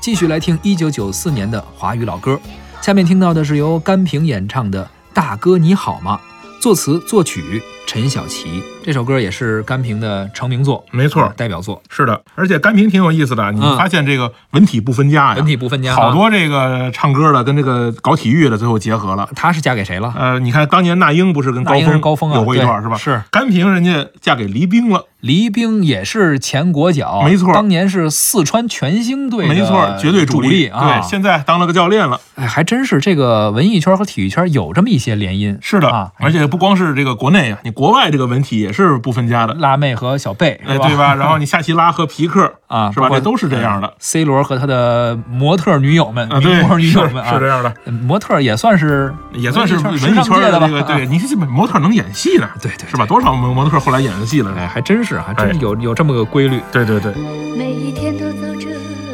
[0.00, 2.40] 继续来听一九九四年的华语老歌。
[2.80, 6.18] 下面听到的是由甘萍演唱的《大哥你好吗》，
[6.62, 8.62] 作词作曲陈小琪。
[8.82, 11.82] 这首歌也是甘萍的成名作，没错，代表作。
[11.90, 19.28] 是的，而且甘萍挺有意思的，你嗯发现这个文体不分家呀，文体不分家啊好多这个唱歌的跟这个搞体育的最后结合了。
[19.36, 20.14] 她是嫁给谁了？
[20.16, 22.96] 呃，你看当年那英不是跟高峰高峰啊有过一段是吧？
[22.96, 31.00] 是甘萍人家嫁给黎兵了，黎兵也是前国脚，没错当年是四川全兴队的没错，绝对主力啊。
[31.00, 32.20] 对，现在当了个教练了。
[32.36, 35.58] 哎，还真是这个文艺圈和体育圈有这么一些联姻。
[35.60, 41.14] 是的，啊，而且不光是这个国内啊，你国外这个文体也是不分家的，辣妹和小贝，哎，对吧？
[41.14, 43.08] 然后你夏奇拉和皮克 啊，是吧？
[43.10, 43.92] 这都是这样的。
[43.98, 50.40] C 罗和他的模特女友们，啊，对，模特女友们啊，是这样的，呃模特也算是也算是文艺圈？
[50.40, 53.04] 的这个，对，啊你看这模特能演戏呢，对对是吧？
[53.04, 54.54] 多少模模特后来演的戏了？
[54.56, 56.60] 哎，还真是，还真哎是有有这么个规律。
[56.72, 57.12] 对对对，
[57.56, 58.68] 每一天都走着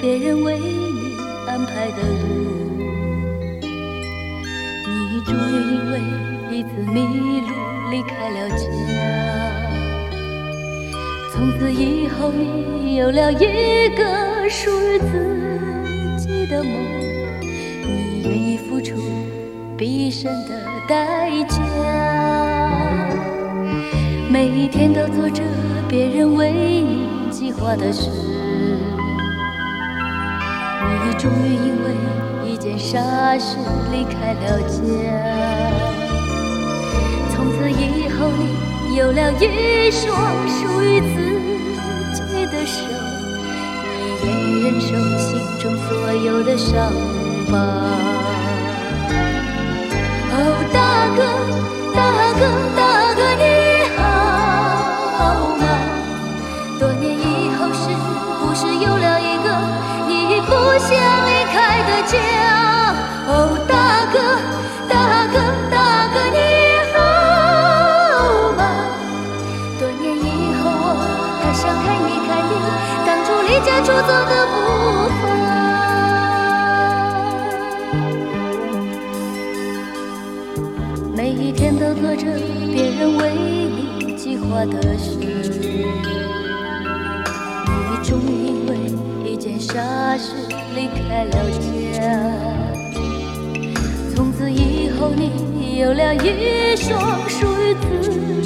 [0.00, 1.16] 别人为你
[1.46, 3.66] 安排的路，
[4.86, 5.98] 你终于因为
[6.50, 7.48] 一次迷路
[7.90, 8.64] 离开了家。
[11.32, 16.72] 从此以后，你有了一个属于自己的梦，
[17.40, 18.94] 你愿意付出
[19.78, 20.50] 毕生的
[20.86, 22.19] 代价。
[24.32, 25.42] 每一天都做着
[25.88, 28.08] 别人为你计划的事，
[31.04, 31.90] 你终于因为
[32.48, 32.96] 一件傻
[33.36, 33.56] 事
[33.90, 34.78] 离开了家。
[37.34, 40.16] 从此以后，你有了一双
[40.48, 42.86] 属于自己的手，
[44.22, 44.86] 你愿意忍受
[45.18, 46.92] 心中所有的伤
[47.50, 48.29] 疤。
[73.80, 74.52] 出走的步
[75.08, 75.22] 伐。
[81.16, 82.24] 每一天都做着
[82.74, 85.16] 别人为你计划的事，
[87.76, 88.70] 你终于因为
[89.30, 89.72] 一件傻
[90.18, 90.34] 事
[90.74, 91.30] 离开了
[91.92, 91.98] 家。
[94.14, 98.39] 从此以后，你有了一双属于自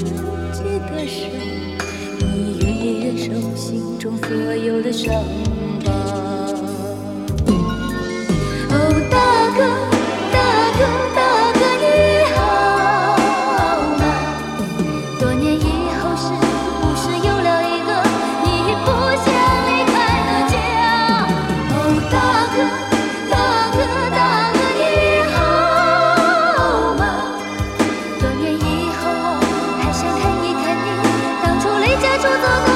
[32.24, 32.73] 多年以